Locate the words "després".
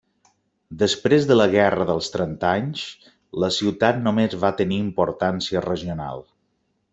0.83-1.27